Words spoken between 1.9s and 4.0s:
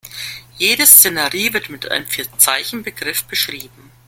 einem Vier-Zeichen-Begriff beschrieben.